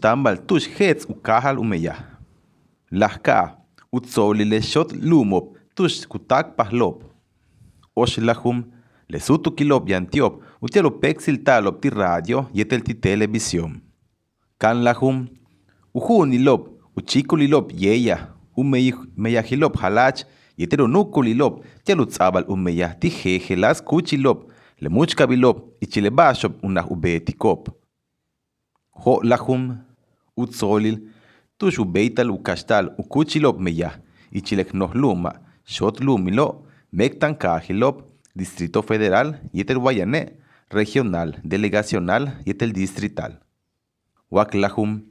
tambal 0.00 0.36
tush 0.46 0.68
hetz 0.78 1.06
ukahal 1.08 1.58
umeya. 1.58 1.96
Lahka 2.90 3.56
utzolil 3.92 4.48
le 4.48 4.60
shot 4.60 4.92
lumop 4.92 5.56
tush 5.74 6.06
kutak 6.06 6.56
pahlop. 6.56 7.04
Osh 7.96 8.18
lahum 8.18 8.64
le 9.08 9.18
sutu 9.18 9.50
kilop 9.50 9.88
yantiop 9.88 10.42
utialo 10.62 10.90
pexil 10.90 11.42
talop 11.44 11.80
ti 11.80 11.90
radio 11.90 12.46
yetel 12.54 12.82
ti 12.82 12.94
televisión. 12.94 13.80
Kan 14.58 14.82
lahum 14.82 15.26
uhunilop 15.94 16.68
uchikulilop 16.96 17.72
yeya 17.72 18.28
umeyahilop 18.56 19.76
halach 19.76 20.24
yetero 20.56 20.86
nukulilop 20.86 21.64
tialo 21.84 22.04
tzabal 22.04 22.44
umeyah 22.48 22.98
ti 22.98 23.10
jejelas 23.10 23.82
kuchilop 23.82 24.50
le 24.80 24.88
muchkabilop 24.88 25.76
ichilebashop 25.80 26.52
unah 26.64 26.90
ubetikop. 26.90 27.81
Jo 29.04 29.20
lahum 29.22 29.78
utzolil 30.36 31.00
tush 31.58 31.78
ubeital 31.78 32.30
ukashtal 32.30 32.92
ukuchilop 32.98 33.60
meyah 33.60 33.98
ichilek 34.32 34.74
nohluma 34.74 35.32
shot 35.64 36.00
lumilo 36.00 36.66
mektan 36.92 37.34
kahilop 37.34 38.12
Distrito 38.34 38.80
Federal 38.80 39.34
yetel 39.52 39.78
Guayané, 39.78 40.32
Regional, 40.70 41.36
Delegacional 41.44 42.32
yetel 42.46 42.72
Distrital. 42.72 43.38
Waklahum, 44.30 45.02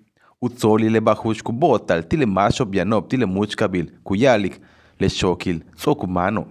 Utzoli 0.41 0.89
le 0.89 0.99
bajush 0.99 1.43
kubotal, 1.43 2.07
tile 2.07 2.25
mashop 2.25 2.73
yanop, 2.73 3.07
tile 3.09 3.25
muchkabil, 3.25 3.91
kuyalik, 4.03 4.59
le 4.99 5.07
shokil, 5.07 5.61
sokumano. 5.77 6.47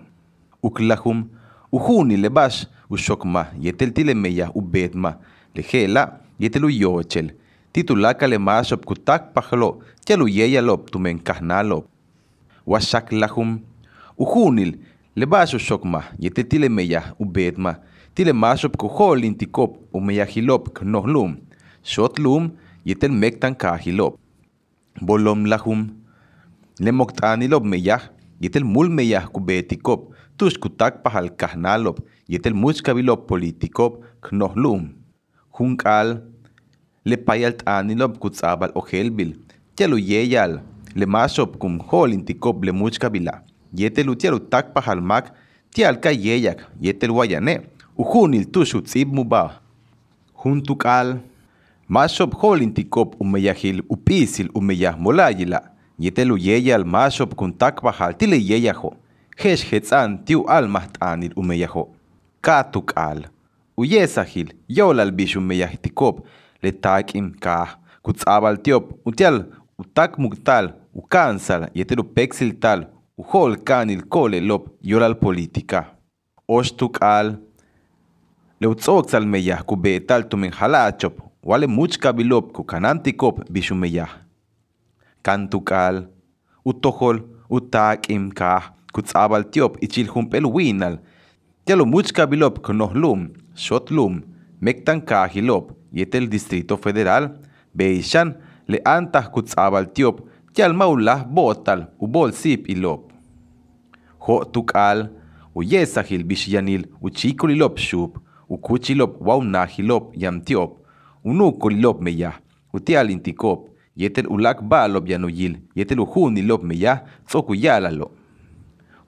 Uklahum, 0.62 1.28
Uhuni 1.72 2.16
le 2.16 2.30
bash, 2.30 2.66
ushokma, 2.88 3.48
yetel 3.58 3.92
tile 3.92 4.14
meya 4.14 4.50
ubedma, 4.54 5.18
le 5.54 5.62
yetel 6.40 6.64
uyochel, 6.64 7.30
titulaka 7.72 8.26
le 8.26 8.38
mashop 8.38 8.84
kutak 8.84 9.32
pajlo, 9.34 9.80
yalu 10.08 10.28
yeyalop 10.28 10.90
tumen 10.90 11.18
kahnalop. 11.20 11.86
Washaklahum, 12.66 13.60
Uhunil, 14.18 14.76
le 15.16 15.26
basho 15.26 15.58
shokma 15.58 16.04
yete 16.18 16.44
tile 16.48 16.68
meya 16.68 17.14
ubedma 17.18 17.76
tile 18.14 18.32
mashop 18.32 18.76
kohol 18.76 19.24
intikop 19.24 19.76
umeyahilop 19.92 20.68
knohlum 20.78 21.36
shotlum 21.82 22.50
yetel 22.84 23.10
mektan 23.10 23.54
kahilop 23.54 24.14
bolom 25.02 25.46
lahum 25.46 25.88
le 26.78 26.90
moktanilop 26.92 27.64
meyah 27.64 28.02
yetel 28.40 28.64
mul 28.64 28.88
meyah 28.88 29.26
kubetikop 29.26 30.14
tush 30.38 30.58
kutak 30.62 31.02
pahal 31.02 31.28
kahnalop 31.36 31.98
yetel 32.28 32.54
muchkabilop 32.54 33.26
politikop 33.26 34.00
knohlum 34.22 34.99
hunkal 35.60 36.22
le 37.04 37.16
payalt 37.16 37.62
anilop 37.66 38.18
kutzabal 38.18 38.72
ohelbil 38.74 39.36
telo 39.76 39.98
yeyal 39.98 40.60
le 40.96 41.06
mashop 41.06 41.58
kum 41.58 41.78
hol 41.88 42.12
intikop 42.12 42.64
le 42.64 42.72
muchkabila 42.72 43.42
yetel 43.74 44.10
utialu 44.10 44.40
takpa 44.40 44.80
halmak 44.80 45.32
tial 45.74 46.00
ka 46.00 46.10
yeyak 46.10 46.64
yetel 46.80 47.10
wayane 47.10 47.54
uhunil 47.98 48.46
tushu 48.52 48.80
tzib 48.82 49.12
muba 49.12 49.60
juntuk 50.44 50.86
al 50.86 51.18
mashop 51.88 52.34
holin 52.34 52.72
tikop 52.74 53.14
umeyahil 53.20 53.82
upisil 53.88 54.48
umeyah 54.54 54.96
molayila 54.98 55.60
yetel 55.98 56.32
uyeyal 56.32 56.84
mashop 56.84 57.34
kun 57.34 57.52
takpa 57.52 57.92
hal 57.92 58.16
tile 58.16 58.38
yeyajo 58.50 58.94
hesh 59.36 59.64
hetzan 59.70 60.24
tiu 60.24 60.44
al 60.48 60.68
mahtanil 60.68 61.32
umeyajo 61.36 61.88
katuk 62.40 62.92
al 63.80 63.86
uyesahil 63.86 64.52
yolal 64.68 65.10
bish 65.10 65.36
umeyah 65.36 65.76
tikop 65.82 66.26
le 66.62 66.72
takim 66.72 67.32
ka 67.40 67.78
kutzabal 68.02 68.56
tiop 68.62 68.92
utial 69.06 69.46
utak 69.78 70.18
muktal 70.18 70.74
ukansal 70.94 71.70
yetelu 71.74 72.04
pexil 72.04 72.60
tal 72.60 72.86
uhol 73.16 73.56
kanil 73.64 74.02
kole 74.08 74.40
lop 74.40 74.68
yoral 74.82 75.14
politika. 75.14 75.96
Oshtuk 76.48 76.98
al 77.02 77.38
leutzok 78.60 79.10
sal 79.10 79.26
meyah 79.26 79.64
ku 79.64 79.76
betal 79.76 80.28
tumen 80.28 80.52
halachop 80.52 81.14
wale 81.42 81.66
muchka 81.66 82.12
bilop 82.12 82.52
ku 82.52 82.64
kanantikop 82.64 83.44
bishumeyah. 83.50 84.10
Kantuk 85.22 85.72
al 85.72 86.08
utohol 86.64 87.22
utakim 87.48 88.30
kah 88.32 88.74
kutzabal 88.92 89.44
tiop 89.50 89.78
ichil 89.80 90.08
humpel 90.08 90.44
winal. 90.46 90.98
Tialo 91.70 91.86
muchka 91.86 92.26
bilop 92.26 92.56
ku 92.66 92.72
nohlum, 92.72 93.28
shotlum, 93.54 94.24
mektan 94.60 95.00
kahilop, 95.00 95.70
yetel 95.92 96.26
Distrito 96.26 96.76
Federal, 96.76 97.28
Beishan, 97.72 98.32
le 98.66 98.80
antah 98.84 99.30
kutzabal 99.30 99.86
tiop, 99.94 100.18
yal 100.58 100.74
maulah 100.74 101.22
botal, 101.22 101.84
u 102.00 102.08
bol 102.08 102.32
sip 102.32 102.66
ilop. 102.66 103.12
Ho 104.26 104.40
tukal, 104.44 105.04
u 105.54 105.62
yesahil 105.62 106.26
bishyanil, 106.26 106.88
u 107.00 107.08
chikulilop 107.08 107.78
shup, 107.78 108.18
u 108.48 108.58
kuchilop 108.58 109.22
waunahilop 109.22 110.10
yam 110.18 110.42
tiop, 110.42 110.74
u 111.22 111.32
nukulilop 111.32 112.02
meyah, 112.02 112.34
u 112.74 112.80
tial 112.80 113.14
intikop, 113.14 113.68
yetel 113.94 114.26
ulak 114.26 114.66
balop 114.66 115.06
yanuyil, 115.06 115.60
yetel 115.76 116.02
ujunilop 116.02 116.66
meyah, 116.66 117.04
tzokuyalalo. 117.28 118.10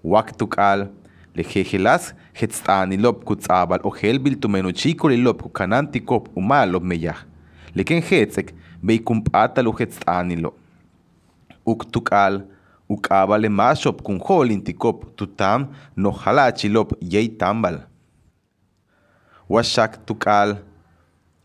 Wak 0.04 0.36
tukal, 0.38 0.92
lejejelas 1.34 2.14
hetztanilop 2.34 3.24
kutzabal 3.24 3.80
o 3.84 3.90
helbil 3.90 4.36
tumenuchikulilop 4.40 5.42
kukanantikop 5.42 6.28
umalop 6.36 6.82
meyah. 6.82 7.24
Leken 7.74 8.02
hetzek, 8.02 8.52
beikumpatal 8.82 9.68
u 9.68 9.72
hetztanilo. 9.72 10.54
Uk 11.66 11.86
tukal, 11.92 12.42
ukabale 12.88 13.48
mashop 13.48 14.02
kun 14.02 14.20
holintikop 14.20 15.16
tutam 15.16 15.68
no 15.96 16.10
halachilop 16.10 16.92
yei 17.00 17.28
tambal. 17.28 17.80
Washak 19.48 20.04
tukal, 20.06 20.56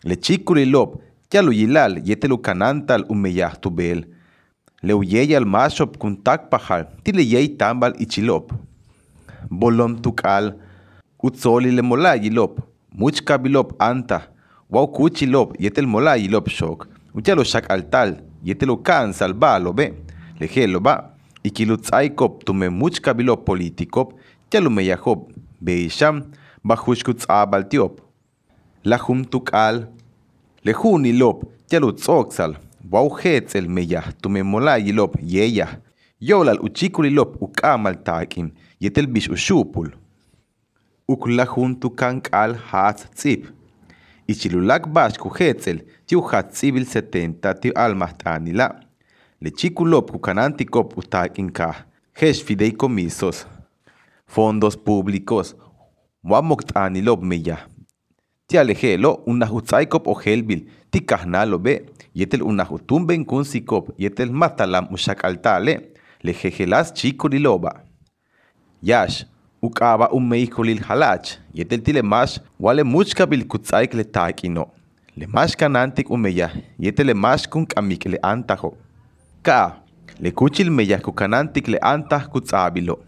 lechikulilop, 0.04 1.02
yaluyilal 1.34 2.02
yetelu 2.04 2.38
kanantal 2.38 3.06
umeyah 3.10 3.56
tubel. 3.62 4.06
Leuyeyal 4.84 5.46
mashop 5.46 5.98
kun 5.98 6.16
takpahal, 6.24 6.86
tile 7.04 7.24
yei 7.24 7.48
tambal 7.58 7.94
ichilop. 8.00 8.54
Bolom 9.50 9.96
tukal, 10.02 10.54
utzoli 11.24 11.72
le 11.72 11.82
molayilop, 11.82 12.60
muchkabilop 12.94 13.74
anta, 13.80 14.22
wau 14.70 14.88
kuchilop 14.88 15.56
yetel 15.60 15.88
molayilop 15.88 16.50
shok, 16.50 16.88
uchalo 17.14 17.44
shak 17.44 17.70
altal, 17.72 18.18
yetelo 18.44 18.78
kansal 18.78 19.34
balo 19.34 19.74
be, 19.74 19.94
lejelo 20.40 20.80
ba, 20.80 21.14
ikilutzaikop 21.44 22.44
tume 22.46 22.70
muchkabilop 22.70 23.46
politikop, 23.46 24.14
yalo 24.54 24.70
meyahop, 24.70 25.32
beisham, 25.62 26.24
bajushkutz 26.64 27.26
abal 27.30 27.68
tiop. 27.70 28.02
Lahum 28.86 29.26
tukal, 29.26 29.88
lejunilop, 30.64 31.44
yalo 31.72 31.92
tzoxal, 31.92 32.56
wau 32.92 33.10
hetzel 33.10 33.68
meyah 33.68 34.14
tume 34.22 34.44
molayilop 34.44 35.18
yeyah, 35.22 35.78
yolal 36.20 36.60
uchikulilop 36.64 37.42
ukamal 37.42 37.96
takim, 38.04 38.52
yetel 38.80 39.08
bish 39.08 39.30
ushupul. 39.30 39.90
Uklahun 41.08 41.76
tukan 41.80 42.22
kal 42.22 42.56
hatz 42.56 43.06
tzip. 43.16 43.48
Ichilulak 44.28 44.88
bash 44.94 45.18
kuhetzel, 45.18 45.80
tiu 46.06 46.22
hatz 46.22 46.60
zibil 46.60 46.86
70 46.86 47.54
tiu 47.62 47.72
almahtanila. 47.76 48.76
Le 49.42 49.52
chikulop 49.52 50.12
kukanantikop 50.12 50.98
utakin 50.98 51.50
ka. 51.50 51.86
Hesh 52.14 52.44
fideicomisos. 52.44 53.46
Fondos 54.28 54.76
públicos. 54.76 55.56
Wamoktanilop 56.24 57.22
meya. 57.22 57.58
Tialejelo 58.48 59.24
unahutzaikop 59.26 60.08
o 60.08 60.14
helbil. 60.14 60.66
Tikahnalo 60.92 61.60
be. 61.60 61.86
Yetel 62.14 62.44
unahutumben 62.44 63.26
kunsikop. 63.26 63.94
Yetel 63.98 64.32
matalam 64.32 64.88
ushakaltale. 64.92 65.94
Lejejelas 66.24 66.94
chikuriloba. 66.94 67.87
Yash, 68.82 69.26
ukaba 69.62 70.10
umeikulil 70.12 70.80
halach, 70.80 71.40
yetel 71.54 71.82
tile 71.82 72.02
mash, 72.02 72.40
wale 72.60 72.84
muchkabil 72.84 73.48
kutzaik 73.48 73.94
le 73.94 74.04
taikino. 74.04 74.70
Le 75.16 75.26
mash 75.26 75.56
kanantik 75.56 76.12
umeya, 76.12 76.52
yetel 76.80 77.08
le 77.08 77.14
mash 77.14 77.48
kun 77.48 77.66
le 78.06 78.20
antajo. 78.22 78.78
Ka, 79.42 79.78
le 80.20 80.32
kuchil 80.32 80.70
meya 80.70 81.00
kukanantik 81.00 81.68
le 81.68 81.80
antah 81.82 82.28
kutzabilo. 82.30 83.00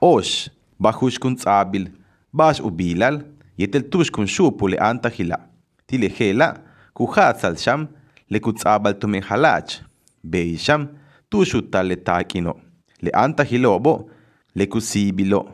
Osh, 0.00 0.50
bahush 0.78 1.18
kun 1.18 1.34
tzabil, 1.34 1.88
bash 2.30 2.60
ubilal, 2.60 3.24
yetel 3.56 3.88
tush 3.88 4.10
kun 4.10 4.26
le 4.26 4.76
antahila. 4.76 5.40
Tile 5.86 6.08
hela, 6.08 6.58
kuhatzal 6.94 7.56
sham, 7.56 7.88
le 8.28 8.38
kutzabal 8.38 8.98
tumen 8.98 9.22
halach. 9.22 9.80
Beisham, 10.22 10.88
tushutal 11.30 11.88
le 11.88 11.96
taikino. 11.96 12.54
Le 13.00 13.10
antahilobo, 13.14 14.10
lekusibilo, 14.56 15.46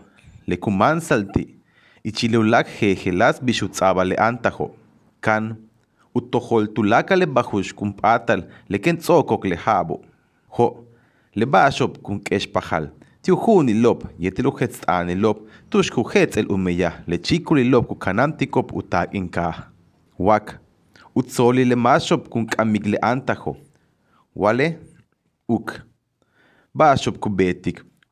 lekumansalti, 0.47 1.49
ichilulak 2.05 2.69
jejelas 2.81 3.43
bishutzaba 3.43 4.05
le 4.05 4.17
antajo, 4.17 4.71
kan, 5.21 5.57
utoholtulaka 6.15 7.17
le 7.17 7.27
bajush 7.27 7.75
kumpatal, 7.75 8.45
leken 8.69 8.97
tzokok 8.97 9.45
le 9.45 9.57
jabo, 9.57 10.01
jo, 10.57 10.87
le 11.35 11.47
bashop 11.47 11.99
kun 12.03 12.21
keshpajal, 12.21 12.91
tiujuni 13.23 13.75
lop, 13.75 14.05
yetelujetzani 14.19 15.15
lop, 15.15 15.43
tushkujetz 15.71 16.37
el 16.37 16.47
umeya, 16.53 16.93
le 17.07 17.19
chikuli 17.19 17.65
lop 17.65 17.89
kukanantikop 17.91 18.73
utak 18.73 19.15
inka, 19.15 19.67
wak, 20.19 20.61
utzoli 21.15 21.65
le 21.65 21.75
mashop 21.75 22.29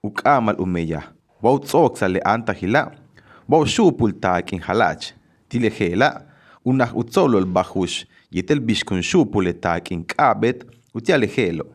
ukamal 0.03 0.57
umeya, 0.61 1.03
wau 1.43 1.59
tzoksa 1.59 2.09
le 2.09 2.21
anta 2.25 2.53
hila, 2.53 2.93
wau 3.49 3.67
shupul 3.67 4.13
takin 4.21 4.61
halach, 4.61 5.13
tile 5.49 5.69
hela, 5.69 6.23
unah 6.65 6.97
utzolol 6.97 7.45
bahush, 7.45 8.07
yetel 8.31 8.61
bishkun 8.61 9.03
shupul 9.03 9.45
le 9.45 9.53
takin 9.53 10.05
kabet, 10.05 10.65
utiale 10.95 11.27
helo, 11.27 11.67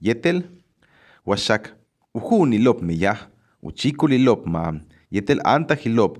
yetel, 0.00 0.42
washak, 1.26 1.72
uhuni 2.14 2.58
lop 2.58 2.82
meya, 2.82 3.16
uchikuli 3.62 4.18
lop 4.18 4.46
mam, 4.46 4.80
yetel 5.10 5.40
anta 5.44 5.74
hilop, 5.74 6.18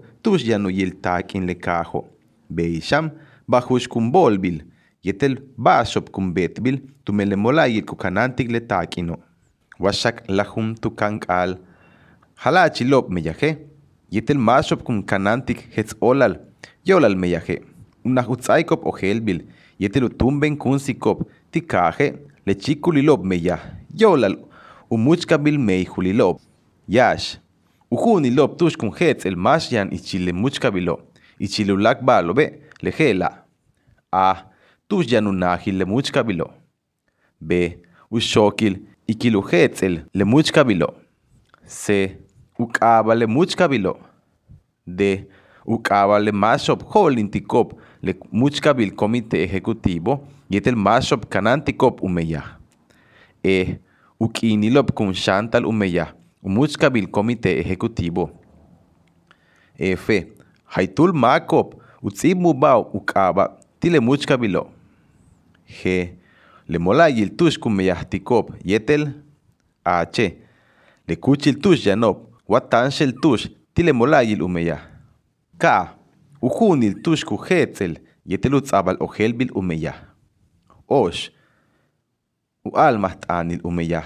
takin 1.03 1.47
le 1.47 1.55
kajo, 1.55 2.05
beisham, 2.51 3.11
bahush 3.49 3.89
kumbolbil, 3.89 4.63
yetel 5.03 5.39
bashop 5.57 6.11
kumbetbil, 6.11 6.81
tumele 7.05 7.37
molayil 7.37 7.85
kukanantik 7.85 8.51
le 8.51 8.61
takino. 8.61 9.17
Washak 9.79 10.23
lahum 10.29 10.75
tukang 10.75 11.21
al. 11.29 11.59
Hala 12.37 12.71
chilop 12.71 13.09
meyaje. 13.11 13.59
Yetel 14.11 14.39
mashop 14.39 14.85
kun 14.85 15.03
kanantik 15.03 15.69
hetz 15.77 15.95
olal. 16.01 16.37
Yolal 16.85 17.15
meyaje. 17.15 17.63
Una 18.05 18.23
utzaikop 18.29 18.87
o 18.87 18.93
helbil. 18.93 19.43
Yetel 19.79 20.05
utumben 20.05 20.57
kun 20.57 20.79
sikop. 20.79 21.29
Tikaje. 21.53 22.15
Le 22.47 22.55
chikulilop 22.55 23.25
meya. 23.25 23.59
Yolal. 23.95 24.37
Umuchkabil 24.91 25.59
meihulilop. 25.59 26.41
Yash. 26.89 27.39
Ujunilop 27.91 28.59
tush 28.59 28.77
kun 28.77 28.91
hetz 28.99 29.27
el 29.27 29.37
mashyan 29.37 29.93
ichile 29.93 30.33
muchkabilo. 30.33 31.01
Ichilulak 31.39 32.03
balo 32.03 32.35
be. 32.35 32.61
Lejela. 32.83 33.45
A. 34.13 34.45
Tush 34.89 35.13
yanunahil 35.13 35.79
le 35.79 35.85
muchkabilo. 35.85 36.51
B. 37.41 37.79
Ushokil. 38.11 38.81
Ikilujetzel 39.13 40.05
le 40.15 40.25
muchkabilo. 40.25 40.95
C. 41.67 42.17
Ukaba 42.59 43.15
le 43.15 43.27
muchkabilo. 43.27 43.99
D. 44.87 45.27
Ukaba 45.67 46.19
le 46.19 46.33
mashop 46.33 46.83
holintikop 46.95 47.75
le 48.03 48.15
muchkabil 48.33 48.95
comité 48.95 49.43
ejecutivo 49.45 50.27
y 50.51 50.57
el 50.57 50.77
mashop 50.77 51.27
kanantikop 51.29 52.03
umeya. 52.03 52.59
E. 53.45 53.79
Ukinilop 54.19 54.93
kun 54.93 55.13
shantal 55.13 55.67
umeya. 55.67 56.15
Muchkabil 56.43 57.11
comité 57.11 57.59
ejecutivo. 57.61 58.31
F. 59.79 60.11
Haitul 60.65 61.13
makop 61.13 61.75
utzib 62.03 62.39
mubao 62.39 62.83
ukaba 62.93 63.59
tile 63.81 64.01
muchkabilo. 64.01 64.71
G 65.67 66.22
le 66.69 66.79
molayil 66.79 67.37
tush 67.37 67.59
kum 67.59 67.75
meyahtikop 67.77 68.53
yetel 68.65 69.13
H 69.85 70.19
le 71.09 71.17
kuchil 71.17 71.59
tush 71.61 71.87
yanop 71.87 72.29
watanshel 72.49 73.13
tush 73.21 73.49
tile 73.75 73.93
molayil 73.93 74.43
umeya 74.43 74.79
K 75.59 75.67
ujunil 76.43 77.03
tush 77.03 77.25
kujetzel 77.25 77.99
yetel 78.27 78.55
utzabal 78.55 78.97
ojelbil 79.01 79.51
umeya 79.55 79.95
Osh 80.89 81.31
u 82.65 82.77
almaht 82.77 83.25
anil 83.29 83.61
umeya 83.65 84.03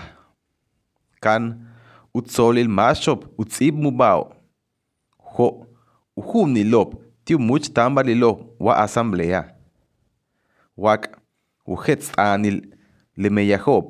Kan 1.20 1.66
utzolil 2.14 2.68
mashop 2.68 3.26
utzib 3.38 3.74
mubao 3.74 4.32
Jo 5.36 5.66
ujunilop 6.16 6.94
tiu 7.24 7.38
much 7.38 7.72
tambalilo 7.72 8.54
wa 8.58 8.76
asamblea 8.78 9.52
Wak 10.76 11.15
ujetz 11.66 12.12
anil 12.16 12.62
le 13.16 13.30
meyajob. 13.30 13.84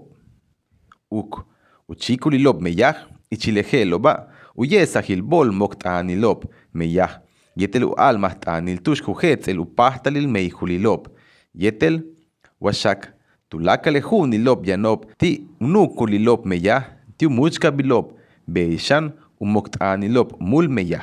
Uk, 1.10 1.46
uchikulilop 1.88 2.60
meyaj, 2.60 2.96
ichilejelo 3.30 3.98
ba, 3.98 4.28
uyesajil 4.56 5.22
bol 5.22 5.52
mokt 5.52 5.86
anilop 5.86 6.44
meyaj, 6.74 7.20
yetel 7.56 7.84
u 7.84 7.94
almah 7.96 8.34
anil 8.46 8.82
tush 8.82 9.02
ujetz 9.08 9.48
el 9.48 9.60
upahtalil 9.60 10.28
meijulilop, 10.28 11.08
yetel 11.54 12.02
washak 12.60 13.12
tulaka 13.48 13.90
lehu 13.90 14.26
nilop 14.26 14.66
yanop 14.66 15.06
ti 15.18 15.46
unuku 15.60 16.06
lilop 16.06 16.46
meya 16.46 16.82
ti 17.16 17.26
umuchka 17.26 17.70
bilop 17.70 18.12
beishan 18.46 19.12
umokt'anilop 19.40 20.40
mul 20.40 20.68
meya 20.68 21.00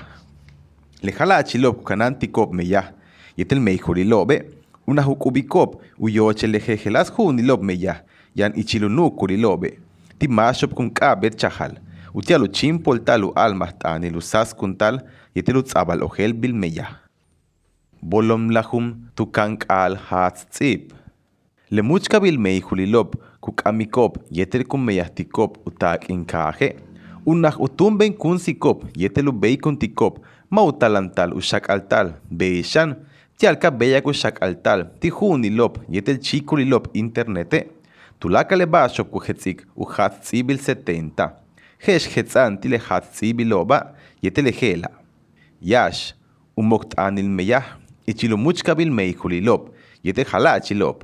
lejala 1.04 1.44
chilop 1.44 1.84
kanan 1.84 2.20
tikop 2.20 2.54
meya 2.54 2.94
yetel 3.38 3.60
meijulilobe 3.60 4.44
una 4.88 5.02
hukubikop 5.02 5.82
uyoche 6.00 6.48
lejejelas 6.48 7.14
junilop 7.18 7.62
meya 7.64 8.04
yan 8.36 8.54
ichilunuku 8.56 9.28
lilobe 9.28 9.80
ti 10.20 10.28
mashop 10.28 10.74
kun 10.74 10.90
kabet 10.90 11.36
chahal 11.38 11.74
utialu 12.14 12.48
chimpol 12.48 13.00
talu 13.00 13.32
almas 13.36 13.74
t'anilu 13.80 14.22
sas 14.22 14.56
kuntal 14.56 15.00
yetilu 15.36 15.62
tz'abal 15.64 16.04
ojel 16.04 16.34
bil 16.34 16.54
meya 16.54 16.88
bolom 18.02 18.50
lahum 18.52 18.96
tukank 19.16 19.66
al 19.70 19.96
hatz 19.96 20.46
tzip 20.50 20.94
lemuchka 21.72 22.20
bil 22.20 22.38
meijulilop 22.38 23.16
kuk'amikop 23.42 24.18
yetel 24.32 24.64
kun 24.64 24.82
meyahtikop 24.86 25.58
utak 25.68 26.10
inkaje 26.10 26.76
unaj 27.26 27.56
utumben 27.60 28.14
kun 28.14 28.38
sikop 28.40 28.84
yetelu 28.96 29.32
bey 29.32 29.58
kun 29.58 29.78
tikop 29.78 30.20
ma 30.50 30.64
utalantal 30.64 31.34
ushak 31.34 31.70
altal 31.70 32.14
beishan 32.32 32.96
tialka 33.38 33.72
beyak 33.72 34.06
ushak 34.06 34.42
altal 34.42 34.86
tijunilop 35.00 35.80
yetel 35.90 36.20
chikulilop 36.20 36.88
internete 36.94 37.68
tulaka 38.20 38.56
le 38.56 38.66
bashop 38.66 39.10
kujetzik 39.12 39.66
uhat 39.76 40.22
tsibil 40.24 40.58
70 40.58 41.30
hesh 41.86 42.08
jetzan 42.16 42.58
tile 42.62 42.78
hat 42.78 43.12
tsibiloba 43.14 43.96
yetele 44.22 44.52
jela 44.60 44.90
yash 45.62 46.14
umokt'anil 46.58 47.30
meyah 47.30 47.66
ichilumuchka 48.08 48.76
bil 48.76 48.92
meijulilop 48.92 49.72
yete 50.04 50.24
jalachilop 50.32 51.04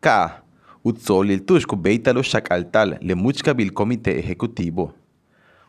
ka 0.00 0.42
utzolil 0.84 1.40
tushku 1.46 1.76
beitalo 1.76 2.22
shakaltal 2.22 2.98
le 3.00 3.14
muchka 3.14 3.54
bil 3.54 3.72
comité 3.72 4.18
ejecutivo 4.18 4.92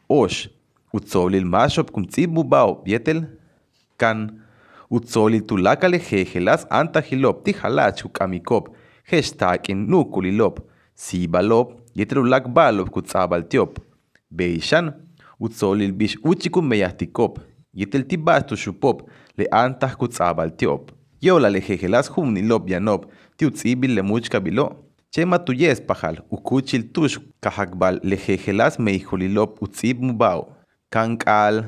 osh 0.09 0.49
utzolil 0.93 1.45
mashop 1.45 1.91
kun 1.91 2.07
tzib 2.07 2.39
bao 2.49 2.81
bietel 2.85 3.23
kan 3.97 4.44
utzolil 4.95 5.43
tulaka 5.49 5.87
le 5.89 5.99
jejelas 5.99 6.65
anta 6.69 7.01
hilop 7.07 7.43
ti 7.45 7.51
halach 7.59 8.05
ukamikop 8.07 8.69
heshtakin 9.11 9.79
nukulilop 9.89 10.59
sibalop 10.95 11.73
yetelulak 11.95 12.47
balop 12.47 12.89
kutzabal 12.89 13.43
tiop. 13.47 13.79
Beishan 14.31 14.93
utzolil 15.39 15.91
bish 15.91 16.17
uchikun 16.23 16.67
meyahtikop 16.69 17.39
yetel 17.73 18.07
tibas 18.07 18.45
tushupop 18.47 19.03
le 19.37 19.45
antah 19.51 19.95
kutzabal 19.95 20.55
tiop. 20.55 20.91
Yola 21.21 21.49
le 21.49 21.61
jejelas 21.61 22.09
humnilop 22.15 22.69
yanop 22.69 23.05
ti 23.37 23.45
utzibil 23.45 23.95
le 23.95 24.01
muchka 24.01 24.39
bilo. 24.39 24.69
Chema 25.11 25.39
tuyes 25.39 25.79
pajal 25.81 26.21
ukuchil 26.31 26.91
tush 26.93 27.19
kahakbal 27.41 27.99
le 28.03 28.17
jejelas 28.17 28.79
meijolilop 28.79 29.61
utzib 29.61 30.01
mubao. 30.01 30.49
Kankal 30.89 31.65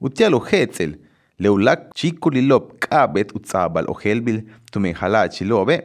utialo 0.00 0.40
hetzel 0.40 0.98
le 1.38 1.48
ulak 1.48 1.94
chikulilop 1.94 2.78
kabet 2.80 3.34
utzabal 3.34 3.86
ojelbil 3.88 4.42
tumenjala 4.72 5.28
chilobe 5.28 5.76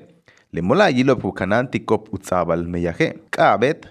le 0.53 0.61
mola 0.61 0.89
yilop 0.89 1.25
ukanantikop 1.25 2.13
utzabal 2.13 2.65
meyaje 2.67 3.13
kabet 3.29 3.87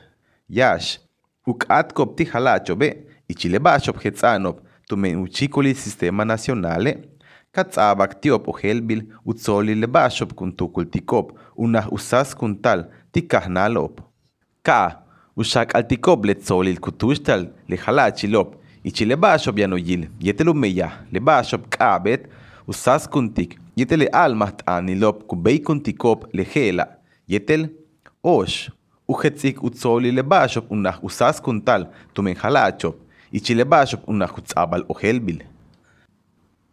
yash 0.48 0.98
ukatkop 1.46 2.16
ti 2.16 2.24
halachobe 2.24 2.88
ichilebashop 3.28 4.02
jetzanop 4.02 4.60
tumen 4.88 5.22
uchikuli 5.22 5.74
sistema 5.74 6.24
nacionale 6.24 7.12
katzabak 7.52 8.20
tiop 8.20 8.48
ojelbil 8.48 9.04
utzoli 9.26 9.74
le 9.74 9.86
bashop 9.86 10.32
kun 10.34 10.52
tukultikop 10.52 11.32
unah 11.56 11.86
usas 11.92 12.34
kuntal 12.34 12.86
tikahnalop. 13.12 14.00
Ka 14.62 15.02
ushak 15.36 15.74
altikop 15.76 16.24
le 16.24 16.34
tzolil 16.34 16.80
kutushtal 16.80 17.50
le 17.68 17.76
halachilop 17.76 18.56
ichi 18.84 19.04
le 19.04 19.16
bashop 19.16 19.58
yanoyil 19.58 20.08
yetelu 20.20 20.54
meya 20.54 20.92
le 21.12 21.20
bashop 21.20 21.68
kabet 21.68 22.26
usas 22.68 23.08
kuntik 23.08 23.58
yetele 23.76 24.06
almaht 24.06 24.62
anilop 24.66 25.26
kubei 25.26 25.58
kuntikop 25.58 26.26
le 26.32 26.44
jela 26.54 26.88
yetel 27.28 27.68
osh 28.22 28.70
ujetzik 29.08 29.62
utzoli 29.62 30.12
le 30.12 30.22
bashop 30.22 30.70
unah 30.70 30.98
usas 31.02 31.40
kuntal 31.42 31.86
tumen 32.14 32.36
halachop 32.36 32.96
ichi 33.32 33.54
le 33.54 33.64
bashop 33.64 34.08
unah 34.08 34.28
kutzabal 34.28 34.84
ojelbil. 34.88 35.51